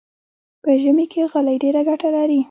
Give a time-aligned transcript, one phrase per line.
[0.63, 2.39] په ژمي کې غالۍ ډېره ګټه لري.